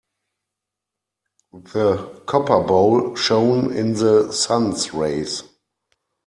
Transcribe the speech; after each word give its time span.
The 1.53 2.23
copper 2.25 2.63
bowl 2.63 3.15
shone 3.15 3.71
in 3.71 3.93
the 3.93 4.31
sun's 4.31 4.95
rays. 4.95 5.43